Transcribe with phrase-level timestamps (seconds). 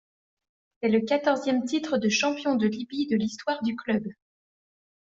[0.81, 4.03] C'est le quatorzième titre de champion de Libye de l'histoire du club.